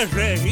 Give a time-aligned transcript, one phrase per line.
[0.00, 0.49] de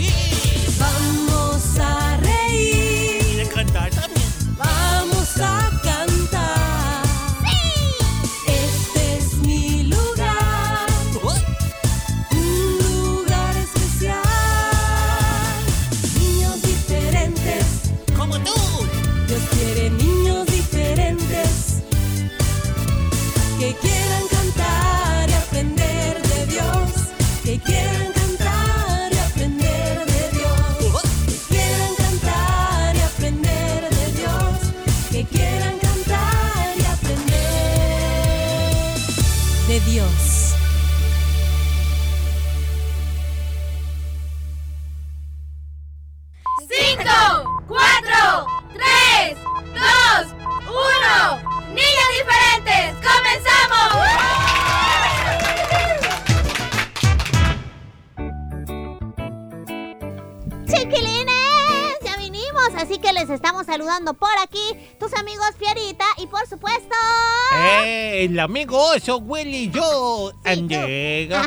[68.19, 70.33] El amigo oso Willy y yo.
[70.43, 71.47] Andega.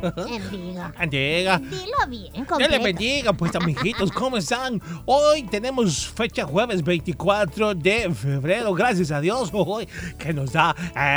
[0.00, 0.94] Bendiga.
[0.96, 1.58] Andega.
[1.58, 2.82] Dilo bien, Dios les completo.
[2.84, 4.80] bendiga, pues amiguitos, ¿cómo están?
[5.06, 10.76] Hoy tenemos fecha jueves 24 de febrero, gracias a Dios, hoy que nos da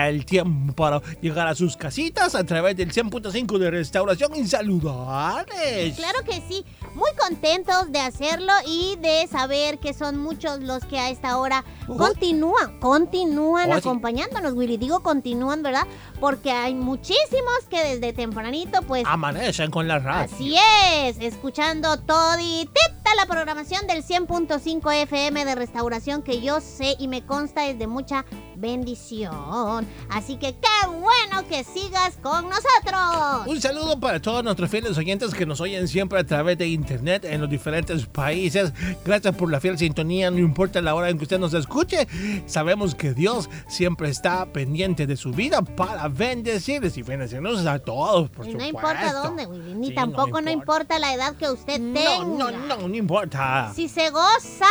[0.10, 5.96] el tiempo para llegar a sus casitas a través del 100.5 de restauración y saludarles.
[5.96, 6.66] Claro que sí,
[6.96, 11.64] muy contentos de hacerlo y de saber que son muchos los que a esta hora
[11.88, 14.78] continúan, continúan acompañándonos, Willy.
[14.78, 15.88] Digo continúan, ¿verdad?
[16.20, 20.34] Porque hay muchísimos que desde tempranito, pues, Amanecen con la radio.
[20.34, 20.56] así
[20.96, 27.26] es, escuchando toditita la programación del 100.5 FM de restauración que yo sé y me
[27.26, 28.26] consta es de mucha
[28.62, 29.88] bendición.
[30.10, 33.48] Así que qué bueno que sigas con nosotros.
[33.48, 37.26] Un saludo para todos nuestros fieles oyentes que nos oyen siempre a través de internet
[37.26, 38.72] en los diferentes países.
[39.04, 42.08] Gracias por la fiel sintonía, no importa la hora en que usted nos escuche.
[42.46, 48.30] Sabemos que Dios siempre está pendiente de su vida para bendecirles y bendecirnos a todos,
[48.30, 48.78] por Y no supuesto.
[48.78, 52.20] importa dónde, ni Sí, tampoco no no importa la edad que usted tenga.
[52.20, 53.72] No, no, no, no importa.
[53.76, 54.68] Si se goza,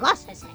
[0.00, 0.46] gócese,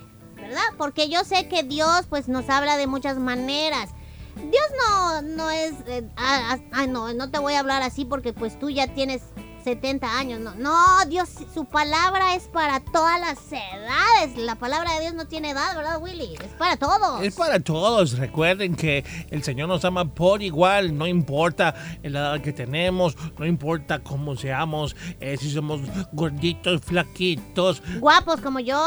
[0.77, 3.89] Porque yo sé que Dios pues nos habla de muchas maneras.
[4.35, 8.03] Dios no, no es, eh, ah, ah, ah, no, no te voy a hablar así
[8.03, 9.23] porque pues tú ya tienes
[9.65, 10.75] 70 años, no, no,
[11.09, 15.75] Dios, su palabra es para todas las edades, la palabra de Dios no tiene edad,
[15.75, 16.35] ¿verdad, Willy?
[16.35, 17.23] Es para todos.
[17.23, 18.19] Es para todos.
[18.19, 20.95] Recuerden que el Señor nos ama por igual.
[20.95, 25.81] No importa la edad que tenemos, no importa cómo seamos, eh, si somos
[26.13, 28.77] gorditos, flaquitos, Guapos como yo.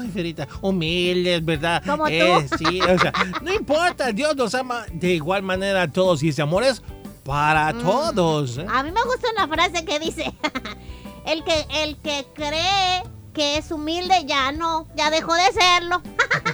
[0.00, 1.82] Ay, Ferita, humildes, ¿verdad?
[1.84, 2.10] Como tú.
[2.10, 3.12] Eh, sí, o sea,
[3.42, 6.82] no importa, Dios nos ama de igual manera a todos y ese amor es
[7.24, 7.82] para Mm.
[7.82, 8.58] todos.
[8.58, 8.66] ¿eh?
[8.68, 10.32] A mí me gusta una frase que dice,
[11.26, 13.02] el que, el que cree
[13.32, 16.02] que es humilde ya no, ya dejó de serlo.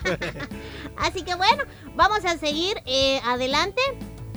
[0.97, 1.65] Así que bueno,
[1.97, 3.81] vamos a seguir eh, adelante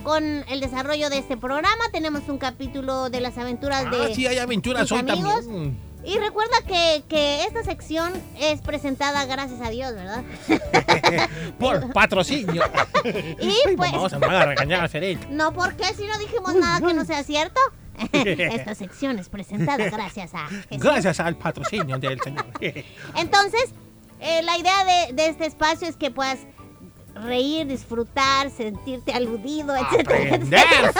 [0.03, 1.83] con el desarrollo de este programa.
[1.91, 4.15] Tenemos un capítulo de las aventuras Ah, de...
[4.15, 5.45] sí, hay aventuras hoy amigos.
[5.45, 5.77] también.
[6.03, 10.23] Y recuerda que, que esta sección es presentada gracias a Dios, ¿verdad?
[11.59, 12.63] Por patrocinio.
[13.39, 13.91] Y Ay, pues...
[13.91, 14.89] Vamos a a regañar.
[15.29, 17.59] No, porque si no dijimos nada que no sea cierto.
[18.13, 20.77] Esta sección es presentada gracias a Jesús.
[20.79, 22.45] Gracias al patrocinio del Señor.
[23.15, 23.73] Entonces,
[24.19, 26.39] eh, la idea de, de este espacio es que puedas
[27.13, 30.93] reír, disfrutar, sentirte aludido, etcétera, etcétera.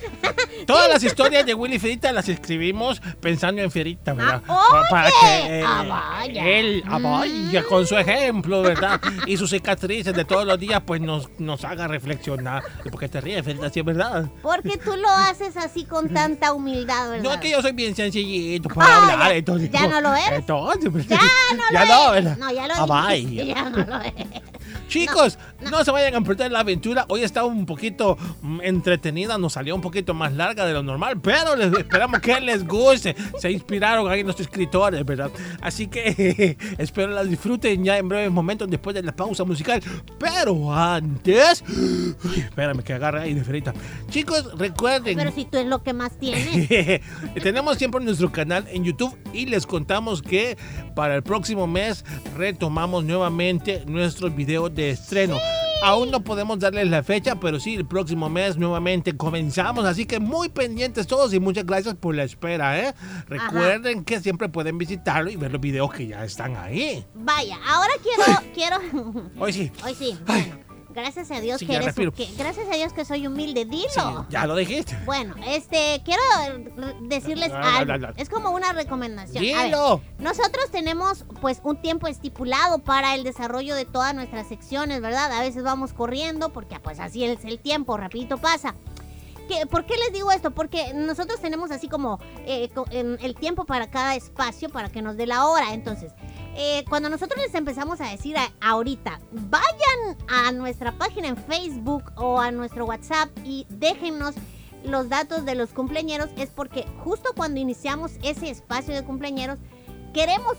[0.66, 4.42] Todas las historias de Willy Ferita las escribimos pensando en Ferita, ¿verdad?
[4.48, 5.12] Ah, Pa- oye.
[5.20, 5.84] que eh, Ah,
[6.18, 6.46] vaya.
[6.48, 9.00] él, ah, vaya, con su ejemplo, ¿verdad?
[9.26, 12.62] Y sus cicatrices de todos los días, pues nos, nos haga reflexionar.
[12.84, 13.70] ¿Y por qué te ríes, Ferita?
[13.70, 14.28] Si es verdad.
[14.42, 17.22] Porque tú lo haces así con tanta humildad, ¿verdad?
[17.24, 19.28] No, es que yo soy bien sencillito para Ah, hablar.
[19.30, 20.38] ya- entonces, ya no lo eres.
[20.40, 21.16] Entonces, Ya
[21.56, 22.24] no ya lo no, eres.
[22.24, 22.36] ¿verdad?
[22.38, 23.44] No, ya lo Ah, vaya.
[23.54, 24.26] ya no lo eres.
[24.90, 25.84] Chicos, no, no.
[25.84, 27.04] se vayan a perder la aventura.
[27.08, 31.20] Hoy está un poquito mm, entretenida, nos salió un poquito más larga de lo normal,
[31.20, 33.14] pero les esperamos que les guste.
[33.38, 35.30] Se inspiraron ahí nuestros escritores, ¿verdad?
[35.62, 39.80] Así que espero la disfruten ya en breves momentos después de la pausa musical.
[40.18, 43.72] Pero antes, Uy, espérame que agarre ahí de ferita.
[44.08, 45.16] Chicos, recuerden.
[45.16, 46.68] Pero si tú es lo que más tienes.
[47.42, 50.58] Tenemos siempre nuestro canal en YouTube y les contamos que
[50.96, 52.04] para el próximo mes
[52.36, 55.38] retomamos nuevamente nuestros videos de estreno.
[55.82, 59.86] Aún no podemos darles la fecha, pero sí, el próximo mes nuevamente comenzamos.
[59.86, 62.78] Así que muy pendientes todos y muchas gracias por la espera.
[62.78, 62.94] ¿eh?
[63.28, 67.04] Recuerden que siempre pueden visitarlo y ver los videos que ya están ahí.
[67.14, 69.30] Vaya, ahora quiero, quiero.
[69.38, 69.72] Hoy sí.
[69.82, 70.18] Hoy sí.
[70.26, 70.52] Ay.
[70.52, 71.94] Bueno, gracias a Dios Sí, que eres.
[71.94, 73.64] que- gracias a Dios que soy humilde.
[73.64, 73.88] Dilo.
[73.90, 74.00] Sí,
[74.30, 74.96] ya lo dijiste.
[75.04, 78.08] Bueno, este, quiero eh, decirles algo.
[78.16, 79.42] Es como una recomendación.
[79.44, 80.00] Ver, Dilo.
[80.18, 85.32] nosotros tenemos pues un tiempo estipulado para el desarrollo de todas nuestras secciones, ¿verdad?
[85.32, 88.74] A veces vamos corriendo porque pues así es el tiempo, rapidito pasa.
[89.50, 90.52] ¿Qué- ¿Por qué les digo esto?
[90.52, 95.26] Porque nosotros tenemos así como eh, el tiempo para cada espacio para que nos dé
[95.26, 95.74] la hora.
[95.74, 96.12] Entonces,
[96.54, 102.12] eh, cuando nosotros les empezamos a decir a- ahorita, vayan a nuestra página en Facebook
[102.14, 104.36] o a nuestro WhatsApp y déjennos
[104.84, 109.58] los datos de los cumpleañeros, es porque justo cuando iniciamos ese espacio de cumpleañeros,
[110.14, 110.58] queremos,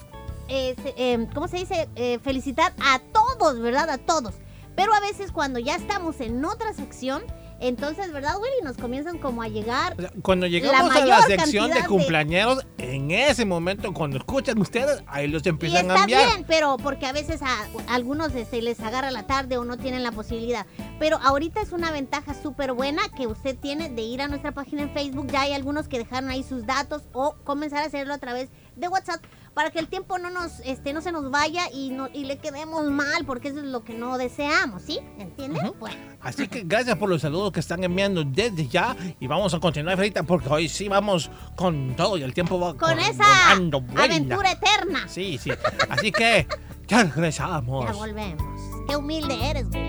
[0.49, 1.87] eh, ¿cómo se dice?
[2.21, 3.89] Felicitar a todos, ¿verdad?
[3.89, 4.33] A todos.
[4.75, 7.23] Pero a veces cuando ya estamos en otra sección,
[7.61, 8.63] entonces, ¿verdad, Willy?
[8.63, 11.87] Nos comienzan como a llegar O sea, cuando llegamos a la sección de cantidad de-
[11.87, 16.25] cumpleañeros, en ese momento, cuando escuchan ustedes, ahí los Y empiezan a está enviar.
[16.27, 17.47] bien, pero porque a veces a,
[17.87, 20.65] a algunos este, les agarra la tarde o no tienen la posibilidad.
[20.99, 24.81] Pero ahorita es una ventaja súper buena que usted tiene de ir a nuestra página
[24.81, 25.27] en Facebook.
[25.31, 28.87] Ya hay algunos que dejaron ahí sus datos o comenzar a hacerlo a través de
[28.87, 29.21] WhatsApp
[29.53, 32.37] para que el tiempo no nos este no se nos vaya y no y le
[32.37, 34.99] quedemos mal porque eso es lo que no deseamos, ¿sí?
[35.17, 35.65] ¿Entienden?
[35.67, 35.75] Ujú.
[35.79, 39.59] Bueno, Así que gracias por los saludos que están enviando desde ya y vamos a
[39.59, 44.51] continuar, Ferita, porque hoy sí vamos con todo y el tiempo va con esa aventura
[44.51, 45.07] eterna.
[45.07, 45.51] Sí, sí.
[45.89, 46.47] Así que
[46.87, 47.85] ya regresamos.
[47.85, 48.43] Ya volvemos.
[48.87, 49.87] Qué humilde eres, güey.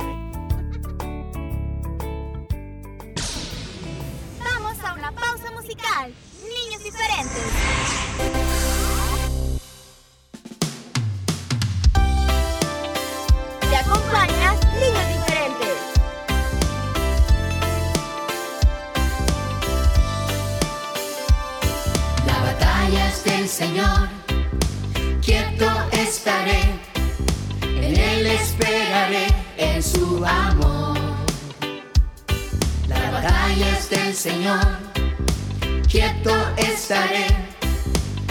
[4.38, 6.12] Vamos a una pausa musical.
[6.42, 7.71] Niños diferentes.
[13.92, 15.76] Te acompaña Niños diferentes.
[22.26, 24.08] La batalla es del Señor,
[25.20, 26.62] quieto estaré,
[27.64, 29.26] en Él esperaré,
[29.58, 30.98] en su amor.
[32.88, 34.66] La batalla es del Señor,
[35.88, 37.26] quieto estaré,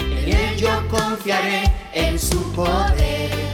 [0.00, 1.62] en Él yo confiaré,
[1.94, 3.51] en su poder,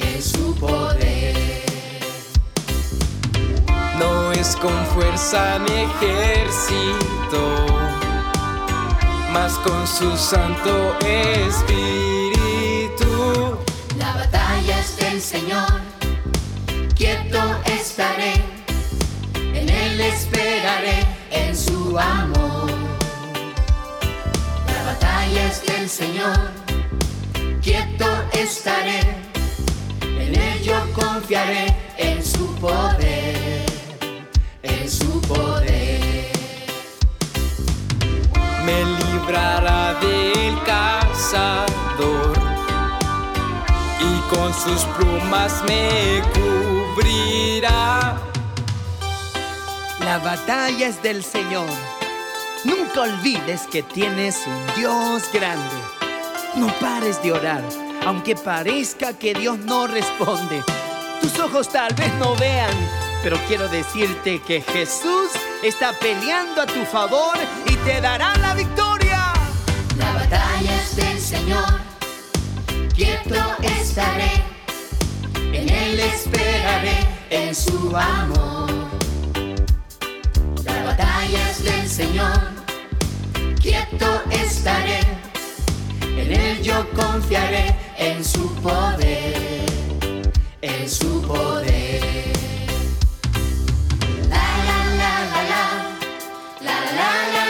[0.00, 1.34] en su poder.
[3.98, 7.66] No es con fuerza ni ejército,
[9.32, 12.38] mas con su Santo Espíritu.
[13.98, 15.80] La batalla es del Señor,
[16.94, 18.34] quieto estaré,
[19.34, 22.70] en Él esperaré, en su amor.
[24.66, 26.38] La batalla es del Señor,
[27.60, 29.00] quieto estaré,
[30.28, 33.64] en Él yo confiaré, en su poder,
[34.62, 36.32] en su poder.
[38.64, 42.32] Me librará del cazador
[44.00, 48.18] y con sus plumas me cubrirá.
[50.04, 51.68] La batalla es del Señor.
[52.64, 55.76] Nunca olvides que tienes un Dios grande.
[56.56, 57.62] No pares de orar,
[58.08, 60.64] aunque parezca que Dios no responde.
[61.20, 62.70] Tus ojos tal vez no vean,
[63.22, 65.28] pero quiero decirte que Jesús
[65.62, 67.36] está peleando a tu favor
[67.66, 69.30] y te dará la victoria.
[69.98, 71.80] La batalla es del Señor,
[72.96, 74.42] quieto estaré,
[75.52, 78.70] en Él esperaré, en su amor.
[80.64, 82.40] La batalla es del Señor,
[83.60, 85.00] quieto estaré,
[86.00, 89.72] en Él yo confiaré, en su poder,
[90.62, 92.00] en su poder.
[94.28, 95.64] La la la la la,
[96.60, 97.47] la la la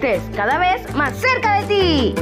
[0.00, 2.14] cada vez más cerca de ti.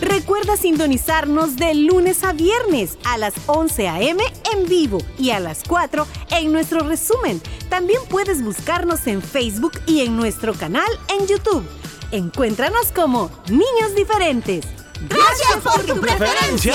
[0.00, 4.22] Recuerda sintonizarnos de lunes a viernes a las 11 a.m.
[4.52, 7.42] en vivo y a las 4 en nuestro resumen.
[7.68, 11.64] También puedes buscarnos en Facebook y en nuestro canal en YouTube.
[12.12, 14.66] Encuéntranos como Niños Diferentes.
[15.08, 16.74] Gracias por tu preferencia.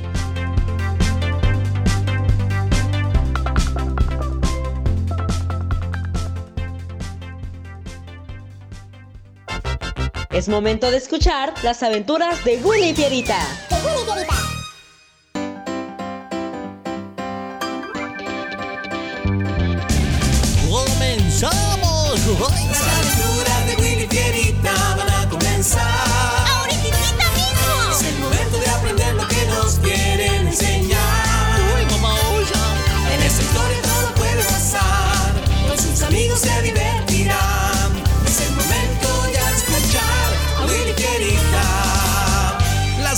[10.31, 13.39] Es momento de escuchar las aventuras de Willy y Pierita.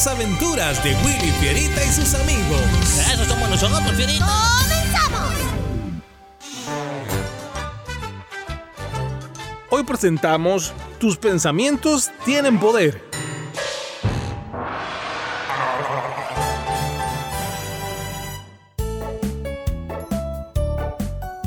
[0.03, 2.59] Las aventuras de Willy Fierita y sus amigos.
[3.13, 4.27] Eso somos nosotros, Fierita.
[4.59, 5.33] ¡Comenzamos!
[9.69, 13.01] Hoy presentamos Tus pensamientos tienen poder.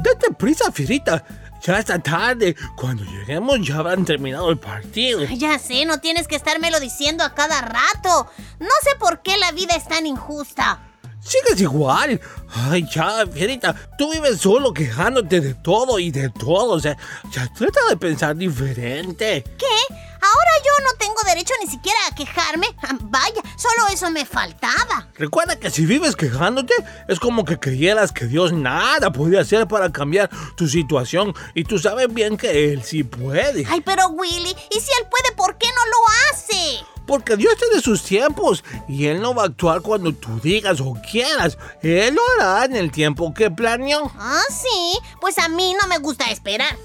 [0.02, 1.22] Date prisa, Fierita.
[1.66, 2.54] Ya está tarde.
[2.76, 5.24] Cuando lleguemos ya habrán terminado el partido.
[5.24, 8.30] Ya sé, no tienes que estármelo diciendo a cada rato.
[8.60, 10.80] No sé por qué la vida es tan injusta.
[11.18, 12.20] Sigues igual.
[12.54, 13.74] Ay, ya, Fierita.
[13.98, 16.74] Tú vives solo quejándote de todo y de todo.
[16.74, 16.96] O sea,
[17.32, 19.42] ya trata de pensar diferente.
[19.58, 19.94] ¿Qué?
[20.26, 22.66] ¿Ahora yo no tengo derecho ni siquiera a quejarme?
[23.02, 25.08] Vaya, solo eso me faltaba.
[25.14, 26.74] Recuerda que si vives quejándote,
[27.08, 31.34] es como que creyeras que Dios nada podía hacer para cambiar tu situación.
[31.54, 33.64] Y tú sabes bien que Él sí puede.
[33.68, 35.96] Ay, pero Willy, ¿y si él puede, por qué no lo
[36.32, 36.84] hace?
[37.06, 40.94] Porque Dios tiene sus tiempos y Él no va a actuar cuando tú digas o
[41.08, 41.56] quieras.
[41.82, 44.10] Él lo hará en el tiempo que planeó.
[44.18, 46.76] Ah, sí, pues a mí no me gusta esperar.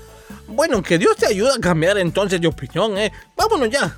[0.51, 3.12] Bueno, que Dios te ayude a cambiar entonces de opinión, ¿eh?
[3.38, 3.98] Vámonos ya.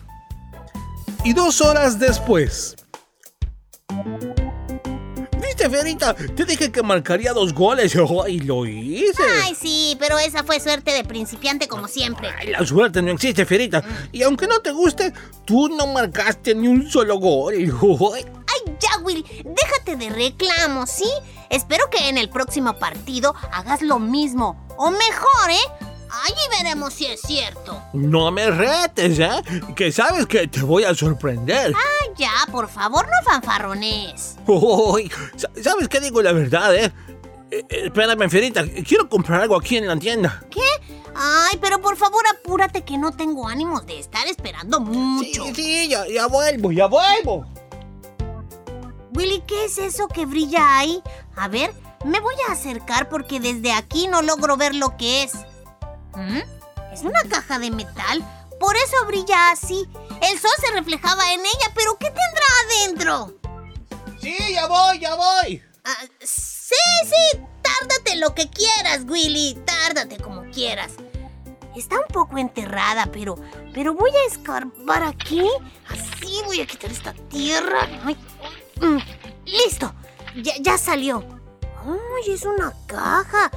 [1.23, 2.75] Y dos horas después.
[5.41, 6.13] ¿Viste, Ferita?
[6.13, 7.95] Te dije que marcaría dos goles
[8.27, 9.23] y lo hice.
[9.43, 12.29] Ay, sí, pero esa fue suerte de principiante como siempre.
[12.37, 13.83] Ay, la suerte no existe, Ferita.
[14.11, 15.11] Y aunque no te guste,
[15.45, 17.53] tú no marcaste ni un solo gol.
[18.15, 21.09] Ay, ya, Willy, déjate de reclamos, ¿sí?
[21.49, 24.67] Espero que en el próximo partido hagas lo mismo.
[24.77, 25.92] O mejor, ¿eh?
[26.25, 27.81] Allí veremos si es cierto.
[27.93, 29.41] No me retes, ¿eh?
[29.75, 31.73] Que sabes que te voy a sorprender.
[31.75, 34.35] Ah, ya, por favor, no fanfarrones.
[34.45, 36.91] Uy, sa- ¿Sabes qué digo la verdad, eh?
[37.49, 40.43] Eh, Espérame, Ferita, quiero comprar algo aquí en la tienda.
[40.51, 40.61] ¿Qué?
[41.15, 45.45] Ay, pero por favor apúrate que no tengo ánimos de estar esperando mucho.
[45.45, 47.45] Sí, sí, ya, ya vuelvo, ya vuelvo.
[49.15, 51.01] Willy, ¿qué es eso que brilla ahí?
[51.35, 51.71] A ver,
[52.05, 55.33] me voy a acercar porque desde aquí no logro ver lo que es.
[56.15, 56.41] ¿Mm?
[56.93, 58.23] ¿Es una caja de metal?
[58.59, 59.87] Por eso brilla así.
[60.21, 63.33] El sol se reflejaba en ella, pero ¿qué tendrá adentro?
[64.21, 65.61] Sí, ya voy, ya voy.
[65.83, 69.57] Ah, sí, sí, tárdate lo que quieras, Willy.
[69.65, 70.93] Tárdate como quieras.
[71.75, 73.35] Está un poco enterrada, pero,
[73.73, 75.45] pero voy a escarbar aquí.
[75.89, 77.89] Así voy a quitar esta tierra.
[78.05, 78.15] Ay,
[78.79, 78.99] mm,
[79.45, 79.93] listo,
[80.41, 81.23] ya, ya salió.
[81.83, 83.51] Ay, es una caja.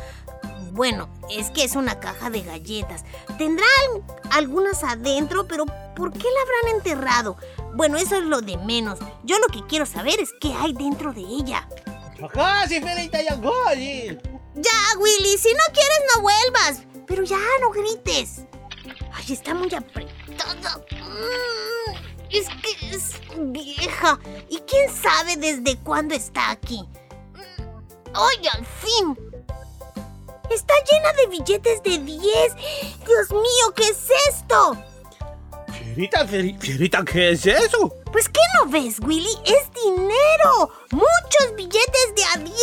[0.77, 3.05] Bueno, es que es una caja de galletas.
[3.39, 3.65] Tendrá
[3.95, 4.05] al-
[4.39, 5.65] algunas adentro, pero
[5.97, 7.37] ¿por qué la habrán enterrado?
[7.75, 8.99] Bueno, eso es lo de menos.
[9.25, 11.67] Yo lo que quiero saber es qué hay dentro de ella.
[14.55, 16.83] Ya, Willy, si no quieres no vuelvas.
[17.07, 18.43] Pero ya, no grites.
[19.15, 20.79] Ay, está muy apretada.
[20.91, 21.95] Mm,
[22.31, 24.19] es que es vieja.
[24.51, 26.83] ¿Y quién sabe desde cuándo está aquí?
[27.35, 29.19] Mm, ¡Ay, al fin!
[30.51, 32.55] Está llena de billetes de 10.
[33.07, 34.77] Dios mío, ¿qué es esto?
[35.73, 37.93] Fierita, Fierita, ¿qué es eso?
[38.13, 39.31] Pues, ¿qué no ves, Willy?
[39.45, 40.71] ¡Es dinero!
[40.91, 42.55] ¡Muchos billetes de a 10!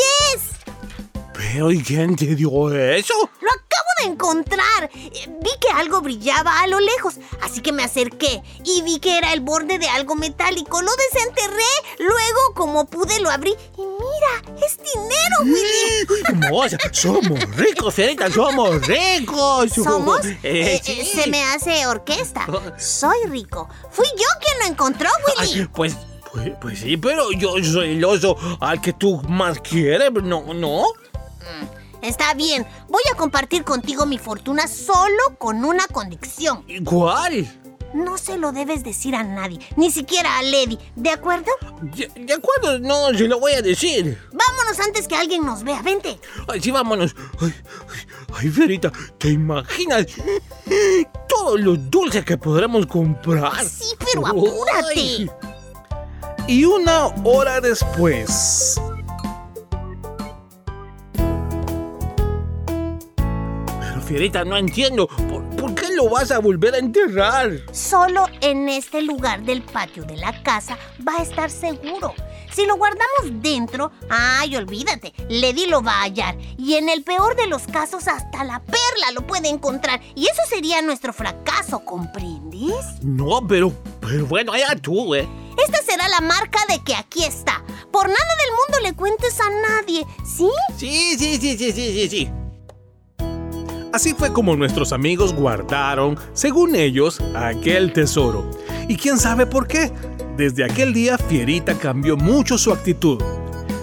[1.33, 3.13] Pero ¿y quién te dio eso?
[3.41, 3.49] Lo
[3.83, 4.89] acabo de encontrar.
[4.93, 9.33] Vi que algo brillaba a lo lejos, así que me acerqué y vi que era
[9.33, 10.81] el borde de algo metálico.
[10.81, 11.63] Lo desenterré,
[11.99, 16.49] luego como pude lo abrí y mira, es dinero, Willy.
[16.49, 19.71] Moza, somos ricos, Fierita, somos ricos.
[19.75, 20.19] ¿Somos?
[20.43, 20.99] Eh, Eh, sí.
[21.01, 22.45] eh, se me hace orquesta.
[22.77, 23.69] Soy rico.
[23.91, 25.09] Fui yo quien lo encontró,
[25.39, 25.53] Willy.
[25.61, 25.95] Ay, pues,
[26.31, 30.53] pues, pues sí, pero yo soy el oso al que tú más quieres, ¿no?
[30.53, 30.83] ¿No?
[32.03, 36.65] Está bien, voy a compartir contigo mi fortuna solo con una condición.
[36.83, 37.49] ¿Cuál?
[37.93, 41.49] No se lo debes decir a nadie, ni siquiera a Lady, ¿de acuerdo?
[41.81, 44.19] De, de acuerdo, no se lo voy a decir.
[44.33, 46.19] Vámonos antes que alguien nos vea, vente.
[46.49, 47.15] Ay, sí, vámonos.
[47.39, 47.53] Ay,
[47.89, 50.07] ay, ay, Fierita, ¿te imaginas
[51.29, 53.63] todos los dulces que podremos comprar?
[53.63, 54.93] Sí, pero apúrate.
[54.93, 55.29] Ay.
[56.47, 58.77] Y una hora después.
[64.13, 65.07] Fierita, no entiendo.
[65.07, 67.49] ¿Por, por qué lo vas a volver a enterrar?
[67.71, 72.13] Solo en este lugar del patio de la casa va a estar seguro.
[72.53, 76.37] Si lo guardamos dentro, ay, olvídate, Lady lo va a hallar.
[76.59, 79.99] Y en el peor de los casos, hasta la perla lo puede encontrar.
[80.13, 82.85] Y eso sería nuestro fracaso, ¿comprendes?
[83.01, 85.27] No, pero, pero bueno, allá tú, ¿eh?
[85.57, 87.63] Esta será la marca de que aquí está.
[87.91, 90.51] Por nada del mundo le cuentes a nadie, ¿sí?
[90.77, 92.29] Sí, sí, sí, sí, sí, sí, sí.
[93.93, 98.49] Así fue como nuestros amigos guardaron, según ellos, aquel tesoro.
[98.87, 99.91] Y quién sabe por qué.
[100.35, 103.21] Desde aquel día Fierita cambió mucho su actitud.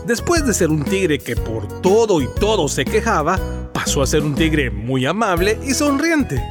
[0.07, 3.38] Después de ser un tigre que por todo y todo se quejaba,
[3.73, 6.43] pasó a ser un tigre muy amable y sonriente.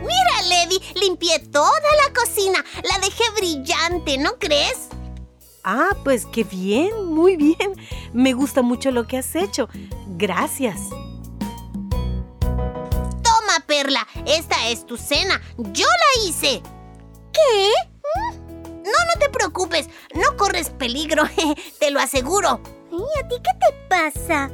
[0.00, 2.64] Mira, Lady, limpié toda la cocina.
[2.82, 4.88] La dejé brillante, ¿no crees?
[5.64, 7.76] Ah, pues qué bien, muy bien.
[8.14, 9.68] Me gusta mucho lo que has hecho.
[10.16, 10.80] Gracias.
[13.74, 15.40] Perla, esta es tu cena.
[15.56, 16.62] Yo la hice.
[17.32, 17.70] ¿Qué?
[18.66, 19.88] No, no te preocupes.
[20.14, 21.24] No corres peligro,
[21.80, 22.60] te lo aseguro.
[22.92, 24.50] ¿Y a ti qué te pasa?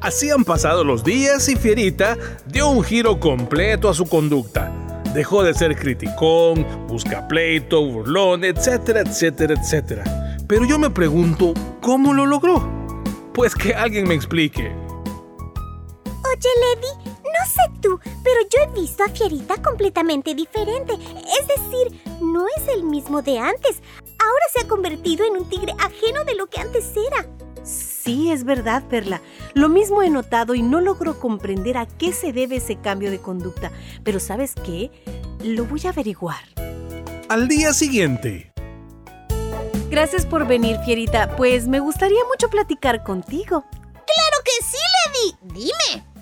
[0.00, 4.70] Así han pasado los días y Fierita dio un giro completo a su conducta.
[5.12, 10.36] Dejó de ser criticón, busca pleito, burlón, etcétera, etcétera, etcétera.
[10.46, 12.62] Pero yo me pregunto, ¿cómo lo logró?
[13.32, 14.72] Pues que alguien me explique.
[16.06, 20.94] Oye, Lady, no sé tú, pero yo he visto a Fierita completamente diferente.
[20.94, 23.82] Es decir, no es el mismo de antes.
[24.18, 27.26] Ahora se ha convertido en un tigre ajeno de lo que antes era.
[27.64, 29.20] Sí, es verdad, Perla.
[29.54, 33.20] Lo mismo he notado y no logro comprender a qué se debe ese cambio de
[33.20, 33.72] conducta.
[34.02, 34.90] Pero ¿sabes qué?
[35.42, 36.44] Lo voy a averiguar.
[37.28, 38.54] Al día siguiente,
[39.94, 41.36] Gracias por venir, Fierita.
[41.36, 43.64] Pues me gustaría mucho platicar contigo.
[43.70, 45.54] ¡Claro que sí, Lady!
[45.54, 46.13] Dime.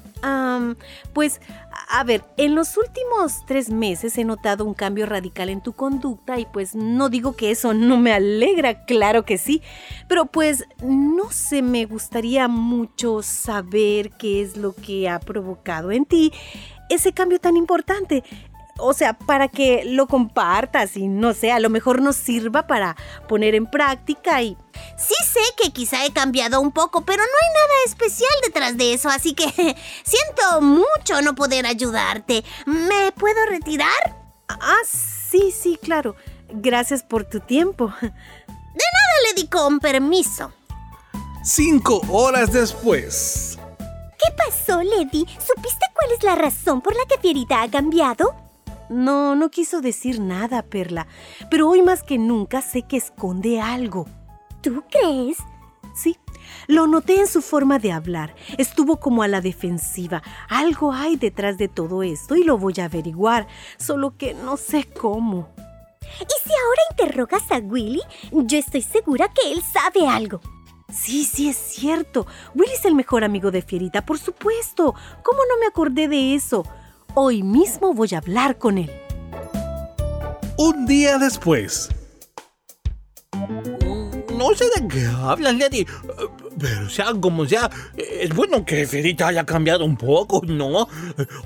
[1.13, 1.41] Pues,
[1.91, 6.39] a ver, en los últimos tres meses he notado un cambio radical en tu conducta
[6.39, 9.63] y pues no digo que eso no me alegra, claro que sí,
[10.09, 16.05] pero pues no sé, me gustaría mucho saber qué es lo que ha provocado en
[16.05, 16.33] ti
[16.89, 18.23] ese cambio tan importante.
[18.79, 22.97] O sea, para que lo compartas y no sé, a lo mejor nos sirva para
[23.29, 24.57] poner en práctica y
[24.97, 28.95] Sí sé que quizá he cambiado un poco, pero no hay nada especial detrás de
[28.95, 29.47] eso, así que
[30.05, 32.45] siento mucho no poder ayudarte.
[32.67, 34.17] ¿Me puedo retirar?
[34.49, 36.17] Ah, sí, sí, claro.
[36.51, 37.93] Gracias por tu tiempo.
[38.01, 40.53] De nada, Lady, con permiso.
[41.43, 43.59] cinco horas después.
[44.19, 45.27] ¿Qué pasó, Lady?
[45.27, 48.35] ¿Supiste cuál es la razón por la que Fierita ha cambiado?
[48.89, 51.07] No, no quiso decir nada, Perla,
[51.51, 54.07] pero hoy más que nunca sé que esconde algo.
[54.61, 55.39] ¿Tú crees?
[55.95, 56.17] Sí,
[56.69, 58.35] lo noté en su forma de hablar.
[58.59, 60.23] Estuvo como a la defensiva.
[60.49, 63.47] Algo hay detrás de todo esto y lo voy a averiguar,
[63.79, 65.49] solo que no sé cómo.
[66.03, 68.03] ¿Y si ahora interrogas a Willy?
[68.31, 70.41] Yo estoy segura que él sabe algo.
[70.93, 72.27] Sí, sí, es cierto.
[72.55, 74.95] Willy es el mejor amigo de Fierita, por supuesto.
[75.23, 76.65] ¿Cómo no me acordé de eso?
[77.15, 78.91] Hoy mismo voy a hablar con él.
[80.57, 81.91] Un día después.
[84.35, 85.87] No sé de qué hablas, Lady.
[86.59, 90.89] Pero sea como sea, es bueno que Fierita haya cambiado un poco, ¿no?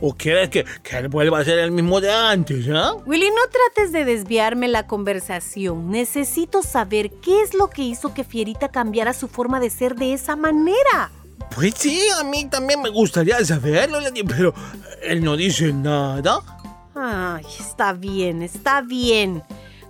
[0.00, 2.94] ¿O quieres que, que él vuelva a ser el mismo de antes, ¿ah?
[3.04, 5.90] Willy, no trates de desviarme la conversación.
[5.90, 10.12] Necesito saber qué es lo que hizo que Fierita cambiara su forma de ser de
[10.12, 11.10] esa manera.
[11.54, 14.54] Pues sí, a mí también me gustaría saberlo, Lady, pero
[15.02, 16.40] él no dice nada.
[16.94, 19.42] Ay, está bien, está bien.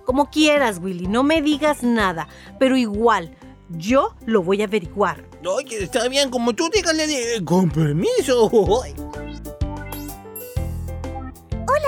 [0.05, 2.27] Como quieras, Willy, no me digas nada,
[2.59, 3.35] pero igual,
[3.69, 5.25] yo lo voy a averiguar.
[5.45, 7.43] Oye, está bien, como tú digas, Lady.
[7.43, 8.45] Con permiso.
[8.45, 8.93] Hola,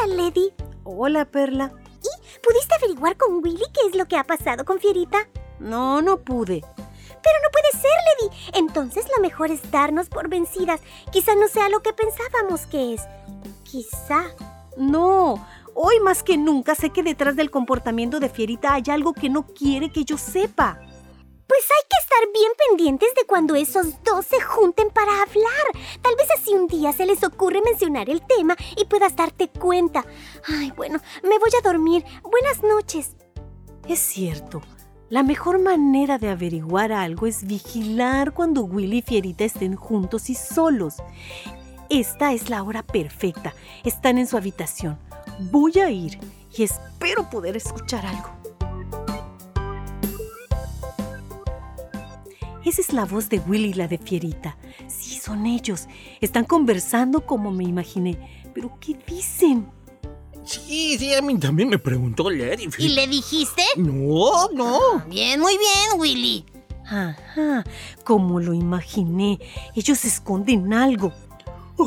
[0.08, 0.52] Lady.
[0.84, 1.72] Hola, Perla.
[2.02, 2.08] ¿Y
[2.42, 5.28] pudiste averiguar con Willy qué es lo que ha pasado con Fierita?
[5.60, 6.64] No, no pude.
[7.22, 8.60] Pero no puede ser, Lady.
[8.60, 10.82] Entonces lo mejor es darnos por vencidas.
[11.12, 13.02] Quizá no sea lo que pensábamos que es.
[13.64, 14.26] Quizá.
[14.78, 19.30] No, hoy más que nunca sé que detrás del comportamiento de Fierita hay algo que
[19.30, 20.80] no quiere que yo sepa.
[21.50, 26.00] Pues hay que estar bien pendientes de cuando esos dos se junten para hablar.
[26.02, 30.06] Tal vez así un día se les ocurre mencionar el tema y puedas darte cuenta.
[30.48, 32.06] Ay, bueno, me voy a dormir.
[32.22, 33.16] Buenas noches.
[33.88, 34.62] Es cierto.
[35.10, 40.36] La mejor manera de averiguar algo es vigilar cuando Willy y Fierita estén juntos y
[40.36, 40.98] solos.
[41.90, 43.56] Esta es la hora perfecta.
[43.84, 45.00] Están en su habitación.
[45.52, 46.20] Voy a ir
[46.56, 48.30] y espero poder escuchar algo.
[52.64, 54.58] Esa es la voz de Willy y la de Fierita.
[54.88, 55.88] Sí, son ellos.
[56.22, 58.44] Están conversando como me imaginé.
[58.54, 59.72] Pero ¿qué dicen?
[60.50, 62.68] Sí, sí, a mí también me preguntó Lady.
[62.80, 63.62] ¿Y le dijiste?
[63.78, 64.80] No, no.
[65.08, 66.44] Bien, muy bien, Willy.
[66.86, 67.64] Ajá,
[68.04, 69.40] como lo imaginé.
[69.76, 71.14] Ellos esconden algo.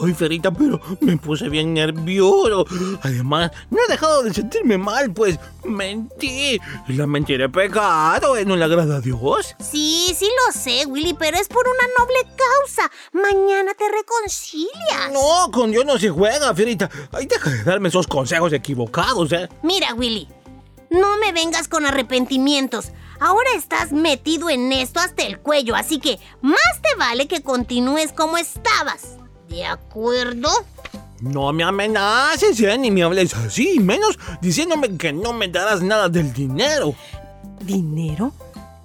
[0.04, 2.64] Ay, Ferita, pero me puse bien nervioso.
[3.02, 6.58] Además, no he dejado de sentirme mal, pues mentí.
[6.88, 8.44] La mentira es pecado, ¿eh?
[8.44, 9.54] ¿no le agrada a Dios?
[9.60, 12.90] Sí, sí lo sé, Willy, pero es por una noble causa.
[13.12, 15.12] Mañana te reconcilias.
[15.12, 16.90] No, con Dios no se juega, Ferita.
[17.12, 19.48] Ay, deja de darme esos consejos equivocados, ¿eh?
[19.62, 20.28] Mira, Willy,
[20.90, 22.92] no me vengas con arrepentimientos.
[23.20, 28.12] Ahora estás metido en esto hasta el cuello, así que más te vale que continúes
[28.12, 29.21] como estabas.
[29.52, 30.48] ¿De acuerdo?
[31.20, 32.78] No me amenaces, ¿eh?
[32.78, 36.94] ni me hables así, menos diciéndome que no me darás nada del dinero.
[37.60, 38.32] ¿Dinero?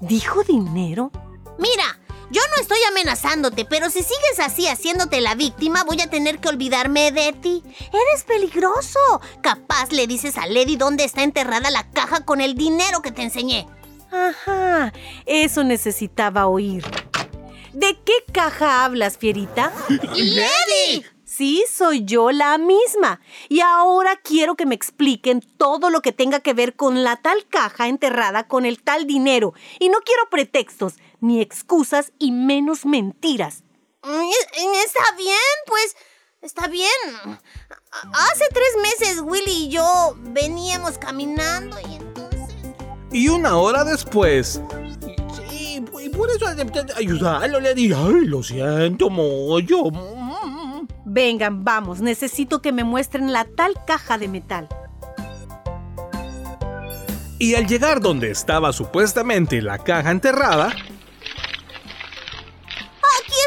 [0.01, 1.10] ¿Dijo dinero?
[1.58, 1.97] Mira,
[2.30, 6.49] yo no estoy amenazándote, pero si sigues así haciéndote la víctima, voy a tener que
[6.49, 7.63] olvidarme de ti.
[7.88, 8.99] Eres peligroso.
[9.41, 13.23] Capaz le dices a Lady dónde está enterrada la caja con el dinero que te
[13.23, 13.67] enseñé.
[14.12, 14.91] Ajá,
[15.25, 16.84] eso necesitaba oír.
[17.78, 19.72] ¿De qué caja hablas, Fierita?
[19.90, 21.06] ¡Lady!
[21.24, 23.22] Sí, soy yo la misma.
[23.50, 27.48] Y ahora quiero que me expliquen todo lo que tenga que ver con la tal
[27.48, 29.54] caja enterrada con el tal dinero.
[29.80, 33.63] Y no quiero pretextos, ni excusas y menos mentiras.
[34.02, 35.38] Está bien,
[35.68, 35.96] pues.
[36.42, 36.90] Está bien.
[37.92, 42.42] Hace tres meses Willy y yo veníamos caminando y entonces...
[43.12, 44.62] Y una hora después,
[45.78, 46.46] y por eso
[46.96, 49.84] ayudarlo, le dije, ay, lo siento mucho.
[51.06, 54.68] Vengan, vamos, necesito que me muestren la tal caja de metal.
[57.40, 60.68] Y al llegar donde estaba supuestamente la caja enterrada...
[60.68, 60.86] ¡Aquí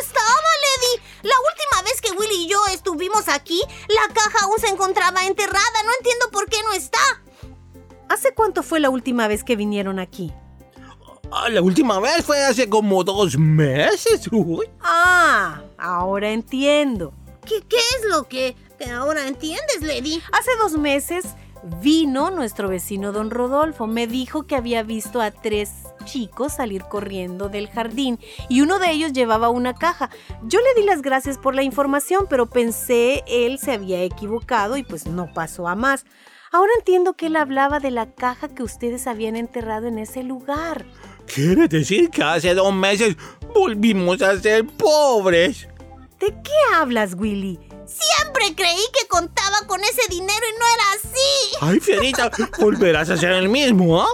[0.01, 1.03] estaba, Lady!
[1.23, 5.83] La última vez que Willy y yo estuvimos aquí, la caja aún se encontraba enterrada.
[5.85, 7.01] No entiendo por qué no está.
[8.09, 10.33] ¿Hace cuánto fue la última vez que vinieron aquí?
[11.33, 14.29] Ah, la última vez fue hace como dos meses.
[14.33, 14.66] Uy.
[14.83, 17.12] Ah, ahora entiendo.
[17.47, 20.21] ¿Qué, ¿Qué, es lo que, que ahora entiendes, Lady?
[20.33, 21.25] Hace dos meses
[21.81, 23.87] vino nuestro vecino don Rodolfo.
[23.87, 25.71] Me dijo que había visto a tres
[26.05, 30.11] chicos salir corriendo del jardín y uno de ellos llevaba una caja.
[30.43, 34.83] Yo le di las gracias por la información, pero pensé él se había equivocado y
[34.83, 36.05] pues no pasó a más.
[36.53, 40.85] Ahora entiendo que él hablaba de la caja que ustedes habían enterrado en ese lugar.
[41.35, 43.16] ¿Quiere decir que hace dos meses
[43.55, 45.69] volvimos a ser pobres?
[46.19, 47.59] ¿De qué hablas, Willy?
[47.87, 51.57] Siempre creí que contaba con ese dinero y no era así.
[51.61, 54.09] Ay, Fierita, volverás a ser el mismo, ¿ah?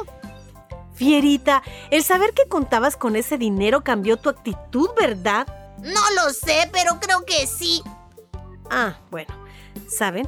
[0.95, 5.47] Fierita, el saber que contabas con ese dinero cambió tu actitud, ¿verdad?
[5.83, 7.83] No lo sé, pero creo que sí.
[8.71, 9.35] Ah, bueno.
[9.89, 10.27] ¿Saben?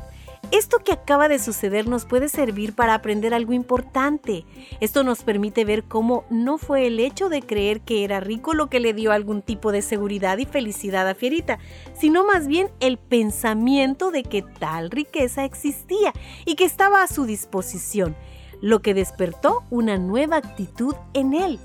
[0.50, 4.46] Esto que acaba de suceder nos puede servir para aprender algo importante.
[4.80, 8.70] Esto nos permite ver cómo no fue el hecho de creer que era rico lo
[8.70, 11.58] que le dio algún tipo de seguridad y felicidad a Fierita,
[11.98, 16.14] sino más bien el pensamiento de que tal riqueza existía
[16.46, 18.16] y que estaba a su disposición,
[18.62, 21.58] lo que despertó una nueva actitud en él.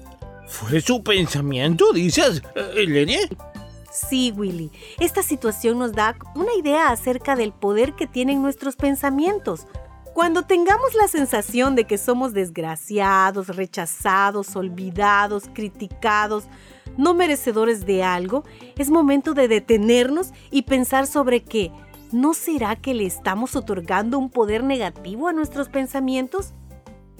[0.46, 2.44] ¿Fue su pensamiento, dices,
[2.76, 3.18] Lady?
[3.94, 9.68] Sí, Willy, esta situación nos da una idea acerca del poder que tienen nuestros pensamientos.
[10.14, 16.46] Cuando tengamos la sensación de que somos desgraciados, rechazados, olvidados, criticados,
[16.98, 18.44] no merecedores de algo,
[18.78, 21.72] es momento de detenernos y pensar sobre qué.
[22.12, 26.54] ¿No será que le estamos otorgando un poder negativo a nuestros pensamientos?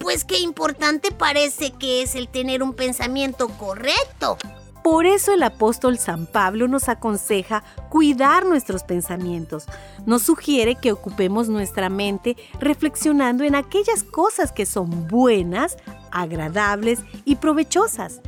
[0.04, 4.36] pues qué importante parece que es el tener un pensamiento correcto.
[4.84, 9.64] Por eso el apóstol San Pablo nos aconseja cuidar nuestros pensamientos.
[10.04, 15.78] Nos sugiere que ocupemos nuestra mente reflexionando en aquellas cosas que son buenas,
[16.12, 18.20] agradables y provechosas.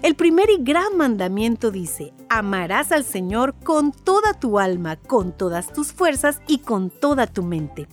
[0.00, 5.74] El primer y gran mandamiento dice, amarás al Señor con toda tu alma, con todas
[5.74, 7.86] tus fuerzas y con toda tu mente.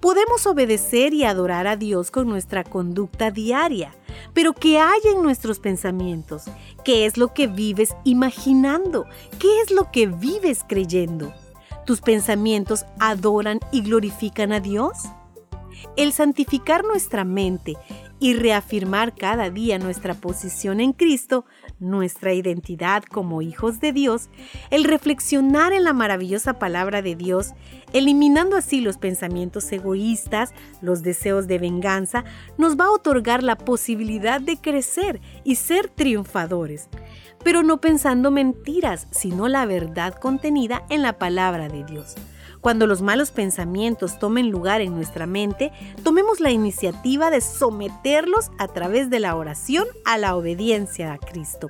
[0.00, 3.94] Podemos obedecer y adorar a Dios con nuestra conducta diaria,
[4.32, 6.44] pero ¿qué hay en nuestros pensamientos?
[6.84, 9.06] ¿Qué es lo que vives imaginando?
[9.38, 11.32] ¿Qué es lo que vives creyendo?
[11.86, 14.98] ¿Tus pensamientos adoran y glorifican a Dios?
[15.96, 17.76] El santificar nuestra mente
[18.18, 21.44] y reafirmar cada día nuestra posición en Cristo,
[21.78, 24.28] nuestra identidad como hijos de Dios,
[24.70, 27.52] el reflexionar en la maravillosa palabra de Dios,
[27.92, 32.24] eliminando así los pensamientos egoístas, los deseos de venganza,
[32.58, 36.88] nos va a otorgar la posibilidad de crecer y ser triunfadores,
[37.42, 42.14] pero no pensando mentiras, sino la verdad contenida en la palabra de Dios.
[42.64, 45.70] Cuando los malos pensamientos tomen lugar en nuestra mente,
[46.02, 51.68] tomemos la iniciativa de someterlos a través de la oración a la obediencia a Cristo.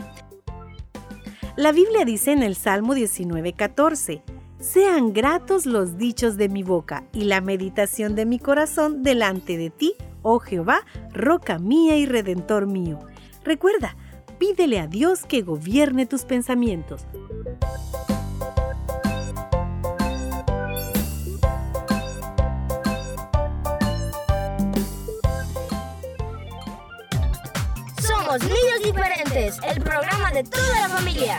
[1.57, 4.23] La Biblia dice en el Salmo 19:14,
[4.61, 9.71] Sean gratos los dichos de mi boca y la meditación de mi corazón delante de
[9.71, 13.01] ti, oh Jehová, roca mía y redentor mío.
[13.43, 13.97] Recuerda,
[14.39, 17.05] pídele a Dios que gobierne tus pensamientos.
[28.43, 31.39] Niños Diferentes, el programa de toda la familia.